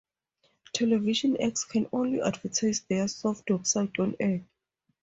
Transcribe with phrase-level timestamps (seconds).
[0.73, 4.41] Television X can only advertise their soft website on air.